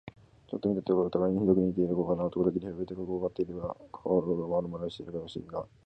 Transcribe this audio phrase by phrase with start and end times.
[0.49, 5.63] ちょっと見たところ、たがいにひどく似ている小柄な男たちで、平べったく、骨ばってはいるが、頬がまるまるしている顔をしていた。